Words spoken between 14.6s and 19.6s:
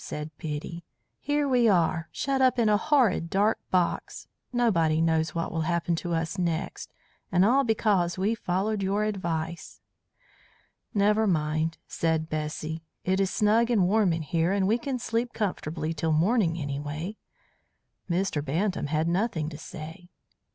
we can sleep comfortably till morning, anyway." Mr. Bantam had nothing to